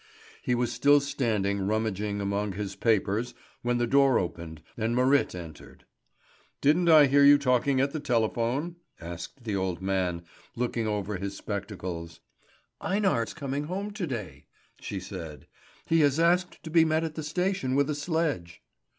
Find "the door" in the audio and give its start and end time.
3.77-4.17